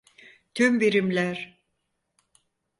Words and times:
Tüm 0.53 0.79
birimler. 0.79 1.59